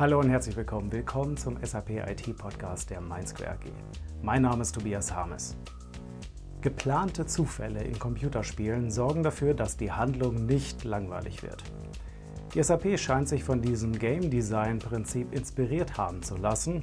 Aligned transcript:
Hallo 0.00 0.18
und 0.18 0.30
herzlich 0.30 0.56
willkommen. 0.56 0.90
Willkommen 0.90 1.36
zum 1.36 1.62
SAP 1.62 1.90
IT 1.90 2.34
Podcast 2.38 2.88
der 2.88 3.02
MindSquare 3.02 3.50
AG. 3.50 3.70
Mein 4.22 4.40
Name 4.40 4.62
ist 4.62 4.74
Tobias 4.74 5.14
Harmes. 5.14 5.58
Geplante 6.62 7.26
Zufälle 7.26 7.84
in 7.84 7.98
Computerspielen 7.98 8.90
sorgen 8.90 9.22
dafür, 9.22 9.52
dass 9.52 9.76
die 9.76 9.92
Handlung 9.92 10.46
nicht 10.46 10.84
langweilig 10.84 11.42
wird. 11.42 11.62
Die 12.54 12.62
SAP 12.62 12.98
scheint 12.98 13.28
sich 13.28 13.44
von 13.44 13.60
diesem 13.60 13.92
Game 13.92 14.30
Design 14.30 14.78
Prinzip 14.78 15.34
inspiriert 15.34 15.98
haben 15.98 16.22
zu 16.22 16.38
lassen 16.38 16.82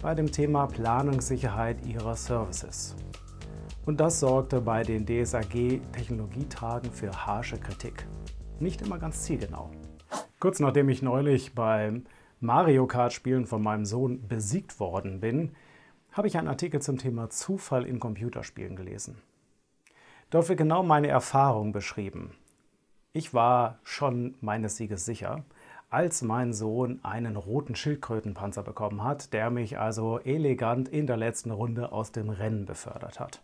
bei 0.00 0.14
dem 0.14 0.30
Thema 0.30 0.66
Planungssicherheit 0.66 1.84
ihrer 1.84 2.14
Services. 2.14 2.94
Und 3.86 3.98
das 3.98 4.20
sorgte 4.20 4.60
bei 4.60 4.84
den 4.84 5.04
DSAG 5.04 5.80
Technologietagen 5.90 6.92
für 6.92 7.26
harsche 7.26 7.58
Kritik. 7.58 8.06
Nicht 8.60 8.82
immer 8.82 9.00
ganz 9.00 9.24
zielgenau. 9.24 9.72
Kurz 10.38 10.60
nachdem 10.60 10.90
ich 10.90 11.02
neulich 11.02 11.56
beim 11.56 12.04
Mario 12.44 12.88
Kart 12.88 13.12
Spielen 13.12 13.46
von 13.46 13.62
meinem 13.62 13.84
Sohn 13.84 14.26
besiegt 14.26 14.80
worden 14.80 15.20
bin, 15.20 15.52
habe 16.10 16.26
ich 16.26 16.36
einen 16.36 16.48
Artikel 16.48 16.82
zum 16.82 16.98
Thema 16.98 17.30
Zufall 17.30 17.86
in 17.86 18.00
Computerspielen 18.00 18.74
gelesen. 18.74 19.22
Dort 20.30 20.48
wird 20.48 20.58
genau 20.58 20.82
meine 20.82 21.06
Erfahrung 21.06 21.70
beschrieben. 21.70 22.34
Ich 23.12 23.32
war 23.32 23.78
schon 23.84 24.34
meines 24.40 24.76
Sieges 24.76 25.04
sicher, 25.04 25.44
als 25.88 26.22
mein 26.22 26.52
Sohn 26.52 26.98
einen 27.04 27.36
roten 27.36 27.76
Schildkrötenpanzer 27.76 28.64
bekommen 28.64 29.04
hat, 29.04 29.32
der 29.32 29.50
mich 29.50 29.78
also 29.78 30.18
elegant 30.18 30.88
in 30.88 31.06
der 31.06 31.18
letzten 31.18 31.52
Runde 31.52 31.92
aus 31.92 32.10
dem 32.10 32.28
Rennen 32.28 32.66
befördert 32.66 33.20
hat. 33.20 33.40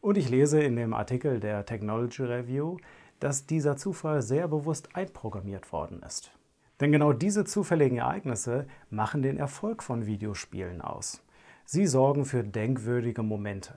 Und 0.00 0.18
ich 0.18 0.28
lese 0.28 0.60
in 0.60 0.74
dem 0.74 0.92
Artikel 0.92 1.38
der 1.38 1.66
Technology 1.66 2.24
Review, 2.24 2.78
dass 3.20 3.46
dieser 3.46 3.76
Zufall 3.76 4.22
sehr 4.22 4.48
bewusst 4.48 4.96
einprogrammiert 4.96 5.70
worden 5.70 6.02
ist. 6.04 6.32
Denn 6.82 6.90
genau 6.90 7.12
diese 7.12 7.44
zufälligen 7.44 7.98
Ereignisse 7.98 8.66
machen 8.90 9.22
den 9.22 9.36
Erfolg 9.36 9.84
von 9.84 10.04
Videospielen 10.04 10.80
aus. 10.80 11.22
Sie 11.64 11.86
sorgen 11.86 12.24
für 12.24 12.42
denkwürdige 12.42 13.22
Momente. 13.22 13.74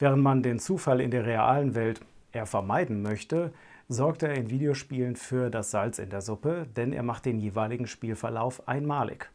Während 0.00 0.20
man 0.24 0.42
den 0.42 0.58
Zufall 0.58 1.00
in 1.00 1.12
der 1.12 1.24
realen 1.24 1.76
Welt 1.76 2.00
eher 2.32 2.46
vermeiden 2.46 3.00
möchte, 3.00 3.52
sorgt 3.88 4.24
er 4.24 4.34
in 4.34 4.50
Videospielen 4.50 5.14
für 5.14 5.50
das 5.50 5.70
Salz 5.70 6.00
in 6.00 6.10
der 6.10 6.20
Suppe, 6.20 6.66
denn 6.76 6.92
er 6.92 7.04
macht 7.04 7.26
den 7.26 7.38
jeweiligen 7.38 7.86
Spielverlauf 7.86 8.66
einmalig. 8.66 9.30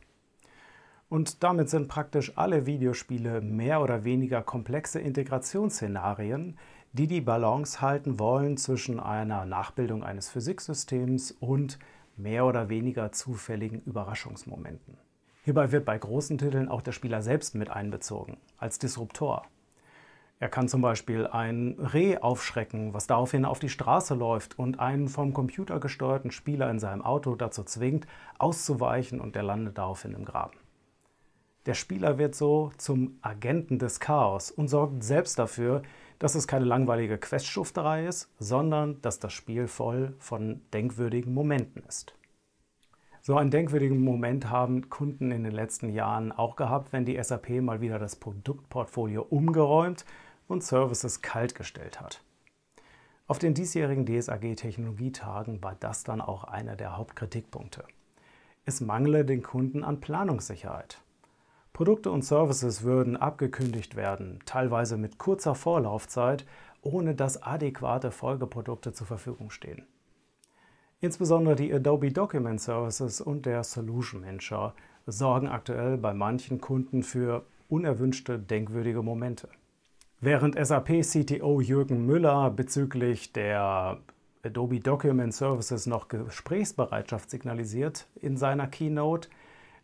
Und 1.07 1.44
damit 1.44 1.69
sind 1.69 1.88
praktisch 1.88 2.38
alle 2.38 2.66
Videospiele 2.66 3.39
mehr 3.39 3.81
oder 3.81 4.03
weniger 4.03 4.41
komplexe 4.41 5.00
Integrationsszenarien, 5.00 6.57
die 6.91 7.07
die 7.07 7.22
Balance 7.22 7.80
halten 7.80 8.19
wollen 8.19 8.57
zwischen 8.57 9.00
einer 9.00 9.45
Nachbildung 9.45 10.03
eines 10.03 10.30
Physiksystems 10.30 11.31
und 11.39 11.80
mehr 12.17 12.45
oder 12.45 12.69
weniger 12.69 13.11
zufälligen 13.11 13.81
Überraschungsmomenten. 13.81 14.97
Hierbei 15.44 15.72
wird 15.72 15.86
bei 15.86 15.97
großen 15.97 16.38
Titeln 16.38 16.69
auch 16.69 16.81
der 16.81 16.94
Spieler 16.94 17.22
selbst 17.22 17.56
mit 17.56 17.69
einbezogen, 17.69 18.38
als 18.58 18.80
Disruptor. 18.80 19.44
Er 20.39 20.50
kann 20.50 20.67
zum 20.67 20.81
Beispiel 20.81 21.28
ein 21.28 21.78
Reh 21.80 22.17
aufschrecken, 22.17 22.94
was 22.94 23.08
daraufhin 23.08 23.45
auf 23.45 23.59
die 23.59 23.69
Straße 23.69 24.14
läuft 24.14 24.59
und 24.59 24.80
einen 24.80 25.08
vom 25.08 25.34
Computer 25.34 25.80
gesteuerten 25.80 26.31
Spieler 26.31 26.69
in 26.69 26.80
seinem 26.80 27.02
Auto 27.02 27.36
dazu 27.36 27.64
zwingt, 27.64 28.08
auszuweichen 28.39 29.22
und 29.22 29.36
der 29.36 29.44
landet 29.44 29.78
daraufhin 29.78 30.14
im 30.14 30.25
Graben. 30.25 30.58
Der 31.66 31.75
Spieler 31.75 32.17
wird 32.17 32.36
so 32.36 32.72
zum 32.78 33.17
Agenten 33.22 33.80
des 33.80 34.02
Chaos 34.02 34.52
und 34.52 34.67
sorgt 34.67 35.02
selbst 35.03 35.39
dafür, 35.39 35.81
dass 36.23 36.35
es 36.35 36.47
keine 36.47 36.63
langweilige 36.63 37.17
Questschufterei 37.17 38.07
ist, 38.07 38.29
sondern 38.39 39.02
dass 39.02 39.19
das 39.19 39.33
Spiel 39.33 39.67
voll 39.67 40.16
von 40.19 40.61
denkwürdigen 40.71 41.33
Momenten 41.33 41.83
ist. 41.85 42.16
So 43.19 43.35
einen 43.35 43.52
denkwürdigen 43.52 44.02
Moment 44.02 44.49
haben 44.49 44.89
Kunden 44.89 45.31
in 45.31 45.44
den 45.44 45.51
letzten 45.51 45.89
Jahren 45.89 46.31
auch 46.31 46.55
gehabt, 46.55 46.94
wenn 46.94 47.03
die 47.03 47.21
SAP 47.21 47.49
mal 47.61 47.81
wieder 47.81 47.99
das 47.99 48.16
Produktportfolio 48.16 49.21
umgeräumt 49.21 50.05
und 50.47 50.63
Services 50.63 51.22
kaltgestellt 51.22 52.00
hat. 52.00 52.23
Auf 53.28 53.38
den 53.38 53.53
diesjährigen 53.53 54.06
DSAG 54.06 54.56
Technologietagen 54.56 55.62
war 55.62 55.75
das 55.78 56.06
dann 56.06 56.22
auch 56.22 56.45
einer 56.45 56.78
der 56.78 56.95
Hauptkritikpunkte. 56.95 57.83
Es 58.63 58.79
mangle 58.79 59.25
den 59.25 59.44
Kunden 59.44 59.83
an 59.83 60.00
Planungssicherheit. 60.00 61.03
Produkte 61.73 62.11
und 62.11 62.23
Services 62.23 62.84
würden 62.84 63.17
abgekündigt 63.17 63.95
werden, 63.95 64.39
teilweise 64.45 64.95
mit 64.95 65.17
kurzer 65.17 65.56
Vorlaufzeit, 65.56 66.45
ohne 66.84 67.16
dass 67.16 67.41
adäquate 67.41 68.11
Folgeprodukte 68.11 68.94
zur 68.94 69.07
Verfügung 69.07 69.50
stehen. 69.50 69.88
Insbesondere 71.01 71.56
die 71.56 71.73
Adobe 71.73 72.12
Document 72.12 72.62
Services 72.62 73.19
und 73.19 73.47
der 73.47 73.63
Solution 73.63 74.22
Manager 74.22 74.75
sorgen 75.07 75.47
aktuell 75.47 75.97
bei 75.97 76.13
manchen 76.13 76.62
Kunden 76.62 77.01
für 77.01 77.44
unerwünschte, 77.69 78.38
denkwürdige 78.38 79.01
Momente. 79.01 79.50
Während 80.22 80.56
SAP-CTO 80.56 81.59
Jürgen 81.59 82.06
Müller 82.06 82.51
bezüglich 82.51 83.33
der 83.33 83.97
Adobe 84.44 84.79
Document 84.79 85.33
Services 85.33 85.88
noch 85.88 86.07
Gesprächsbereitschaft 86.07 87.31
signalisiert 87.31 88.07
in 88.16 88.38
seiner 88.38 88.67
Keynote, 88.67 89.28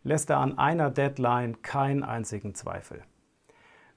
lässt 0.02 0.30
er 0.30 0.38
an 0.38 0.58
einer 0.58 0.90
Deadline 0.90 1.62
keinen 1.62 2.02
einzigen 2.02 2.54
Zweifel. 2.54 3.02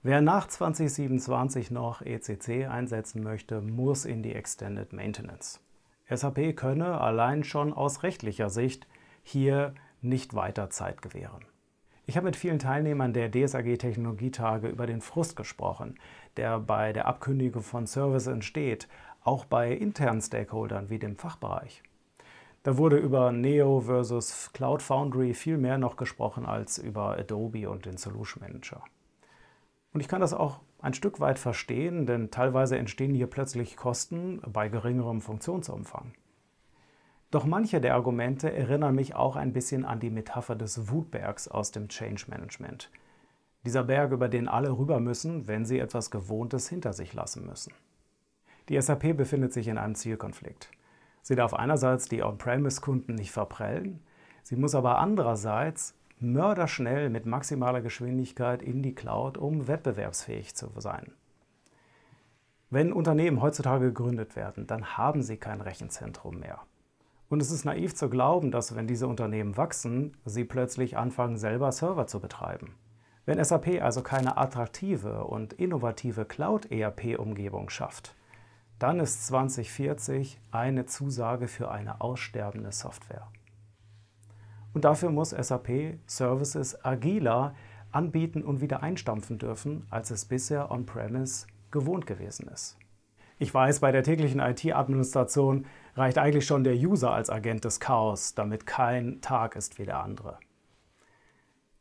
Wer 0.01 0.21
nach 0.21 0.47
2027 0.47 1.71
noch 1.71 2.01
ECC 2.01 2.67
einsetzen 2.67 3.23
möchte, 3.23 3.61
muss 3.61 4.03
in 4.03 4.21
die 4.21 4.35
Extended 4.35 4.91
Maintenance. 4.91 5.61
SAP 6.09 6.57
könne 6.57 6.99
allein 6.99 7.45
schon 7.45 7.71
aus 7.71 8.03
rechtlicher 8.03 8.49
Sicht 8.49 8.85
hier 9.23 9.73
nicht 10.01 10.33
weiter 10.33 10.69
Zeit 10.69 11.01
gewähren. 11.01 11.45
Ich 12.05 12.17
habe 12.17 12.25
mit 12.25 12.35
vielen 12.35 12.59
Teilnehmern 12.59 13.13
der 13.13 13.31
DSAG 13.31 13.77
Technologietage 13.77 14.67
über 14.67 14.85
den 14.85 14.99
Frust 14.99 15.37
gesprochen, 15.37 15.97
der 16.35 16.59
bei 16.59 16.91
der 16.91 17.05
Abkündigung 17.05 17.63
von 17.63 17.87
Service 17.87 18.27
entsteht, 18.27 18.89
auch 19.23 19.45
bei 19.45 19.71
internen 19.71 20.21
Stakeholdern 20.21 20.89
wie 20.89 20.99
dem 20.99 21.15
Fachbereich. 21.15 21.81
Da 22.63 22.77
wurde 22.77 22.95
über 22.95 23.33
Neo 23.33 23.81
versus 23.81 24.51
Cloud 24.53 24.81
Foundry 24.81 25.33
viel 25.33 25.57
mehr 25.57 25.77
noch 25.77 25.97
gesprochen 25.97 26.45
als 26.45 26.77
über 26.77 27.17
Adobe 27.17 27.69
und 27.69 27.85
den 27.85 27.97
Solution 27.97 28.41
Manager. 28.41 28.81
Und 29.93 29.99
ich 29.99 30.07
kann 30.07 30.21
das 30.21 30.33
auch 30.33 30.61
ein 30.81 30.93
Stück 30.93 31.19
weit 31.19 31.39
verstehen, 31.39 32.05
denn 32.05 32.31
teilweise 32.31 32.77
entstehen 32.77 33.13
hier 33.13 33.27
plötzlich 33.27 33.75
Kosten 33.75 34.41
bei 34.47 34.69
geringerem 34.69 35.19
Funktionsumfang. 35.19 36.13
Doch 37.31 37.45
manche 37.45 37.81
der 37.81 37.95
Argumente 37.95 38.53
erinnern 38.53 38.95
mich 38.95 39.13
auch 39.13 39.35
ein 39.35 39.53
bisschen 39.53 39.83
an 39.83 39.99
die 39.99 40.09
Metapher 40.09 40.55
des 40.55 40.89
Wutbergs 40.89 41.49
aus 41.49 41.71
dem 41.71 41.89
Change 41.89 42.25
Management. 42.29 42.89
Dieser 43.65 43.83
Berg, 43.83 44.11
über 44.11 44.29
den 44.29 44.47
alle 44.47 44.77
rüber 44.77 44.99
müssen, 44.99 45.47
wenn 45.47 45.65
sie 45.65 45.79
etwas 45.79 46.11
Gewohntes 46.11 46.69
hinter 46.69 46.93
sich 46.93 47.13
lassen 47.13 47.45
müssen. 47.45 47.73
Die 48.69 48.79
SAP 48.79 49.17
befindet 49.17 49.51
sich 49.51 49.67
in 49.67 49.77
einem 49.77 49.95
Zielkonflikt. 49.95 50.69
Sie 51.23 51.35
darf 51.35 51.53
einerseits 51.53 52.09
die 52.09 52.21
On-Premise-Kunden 52.21 53.15
nicht 53.15 53.31
verprellen, 53.31 54.01
sie 54.43 54.57
muss 54.57 54.75
aber 54.75 54.99
andererseits 54.99 55.95
mörderschnell 56.19 57.09
mit 57.09 57.25
maximaler 57.25 57.81
Geschwindigkeit 57.81 58.61
in 58.61 58.83
die 58.83 58.93
Cloud, 58.93 59.37
um 59.37 59.67
wettbewerbsfähig 59.67 60.53
zu 60.53 60.69
sein. 60.77 61.13
Wenn 62.69 62.91
Unternehmen 62.91 63.41
heutzutage 63.41 63.85
gegründet 63.85 64.35
werden, 64.35 64.67
dann 64.67 64.97
haben 64.97 65.21
sie 65.21 65.37
kein 65.37 65.61
Rechenzentrum 65.61 66.39
mehr. 66.39 66.59
Und 67.29 67.41
es 67.41 67.51
ist 67.51 67.65
naiv 67.65 67.95
zu 67.95 68.09
glauben, 68.09 68.51
dass 68.51 68.75
wenn 68.75 68.87
diese 68.87 69.07
Unternehmen 69.07 69.57
wachsen, 69.57 70.17
sie 70.25 70.43
plötzlich 70.43 70.97
anfangen, 70.97 71.37
selber 71.37 71.71
Server 71.71 72.05
zu 72.05 72.19
betreiben. 72.19 72.75
Wenn 73.25 73.43
SAP 73.43 73.81
also 73.81 74.01
keine 74.01 74.37
attraktive 74.37 75.23
und 75.23 75.53
innovative 75.53 76.25
Cloud-ERP-Umgebung 76.25 77.69
schafft, 77.69 78.13
dann 78.79 78.99
ist 78.99 79.27
2040 79.27 80.39
eine 80.51 80.85
Zusage 80.85 81.47
für 81.47 81.71
eine 81.71 82.01
aussterbende 82.01 82.71
Software. 82.71 83.27
Und 84.73 84.85
dafür 84.85 85.11
muss 85.11 85.29
SAP 85.29 85.99
Services 86.07 86.83
agiler 86.83 87.55
anbieten 87.91 88.43
und 88.43 88.61
wieder 88.61 88.81
einstampfen 88.81 89.37
dürfen, 89.37 89.85
als 89.89 90.11
es 90.11 90.25
bisher 90.25 90.71
on-premise 90.71 91.47
gewohnt 91.71 92.07
gewesen 92.07 92.47
ist. 92.47 92.77
Ich 93.39 93.53
weiß, 93.53 93.79
bei 93.79 93.91
der 93.91 94.03
täglichen 94.03 94.39
IT-Administration 94.39 95.65
reicht 95.95 96.17
eigentlich 96.17 96.45
schon 96.45 96.63
der 96.63 96.75
User 96.75 97.11
als 97.11 97.29
Agent 97.29 97.65
des 97.65 97.79
Chaos, 97.79 98.35
damit 98.35 98.65
kein 98.65 99.21
Tag 99.21 99.55
ist 99.55 99.79
wie 99.79 99.85
der 99.85 100.03
andere. 100.03 100.37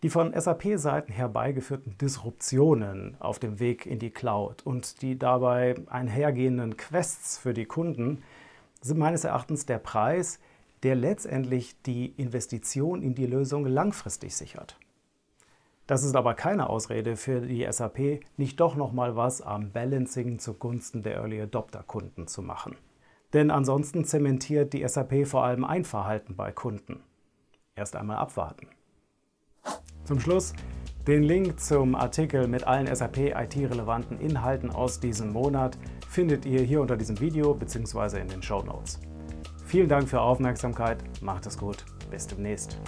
Die 0.03 0.11
von 0.11 0.33
SAP-Seiten 0.39 1.13
herbeigeführten 1.13 1.97
Disruptionen 1.97 3.17
auf 3.21 3.39
dem 3.39 3.61
Weg 3.61 3.87
in 3.87 4.01
die 4.01 4.11
Cloud 4.11 4.67
und 4.67 5.01
die 5.01 5.17
dabei 5.17 5.77
einhergehenden 5.89 6.77
Quests 6.77 7.39
für 7.39 7.55
die 7.55 7.67
Kunden 7.67 8.25
sind 8.81 8.99
meines 8.99 9.23
Erachtens 9.23 9.65
der 9.65 9.79
Preis, 9.79 10.41
der 10.83 10.97
letztendlich 10.97 11.81
die 11.83 12.07
Investition 12.17 13.01
in 13.01 13.15
die 13.15 13.27
Lösung 13.27 13.65
langfristig 13.65 14.35
sichert. 14.35 14.77
Das 15.87 16.03
ist 16.03 16.17
aber 16.17 16.35
keine 16.35 16.69
Ausrede 16.69 17.15
für 17.15 17.41
die 17.41 17.65
SAP, 17.71 18.25
nicht 18.37 18.59
doch 18.59 18.75
noch 18.75 18.93
mal 18.93 19.15
was 19.15 19.41
am 19.41 19.71
Balancing 19.71 20.41
zugunsten 20.41 21.05
der 21.05 21.15
Early 21.15 21.41
Adopter 21.43 21.85
Kunden 21.85 22.27
zu 22.27 22.43
machen. 22.43 22.77
Denn 23.35 23.53
ansonsten 23.53 24.05
zementiert 24.05 24.73
die 24.73 24.87
SAP 24.87 25.29
vor 25.29 25.45
allem 25.45 25.65
ein 25.65 25.85
Verhalten 25.85 26.35
bei 26.35 26.51
Kunden. 26.51 27.05
erst 27.77 27.95
einmal 27.95 28.17
abwarten. 28.17 28.67
Zum 30.05 30.19
Schluss 30.19 30.53
den 31.07 31.25
Link 31.25 31.59
zum 31.59 31.97
Artikel 31.97 32.47
mit 32.47 32.65
allen 32.65 32.93
SAP 32.95 33.19
IT-relevanten 33.19 34.21
Inhalten 34.21 34.71
aus 34.71 35.01
diesem 35.01 35.33
Monat 35.33 35.77
findet 36.09 36.47
ihr 36.47 36.63
hier 36.63 36.81
unter 36.81 36.97
diesem 36.97 37.19
Video 37.19 37.55
bzw. 37.55 38.21
in 38.21 38.29
den 38.29 38.43
Show 38.43 38.63
Notes. 38.63 39.01
Vielen 39.67 39.89
Dank 39.89 40.09
für 40.09 40.21
Aufmerksamkeit, 40.21 40.99
macht 41.21 41.47
es 41.47 41.59
gut, 41.59 41.85
bis 42.11 42.27
demnächst. 42.27 42.79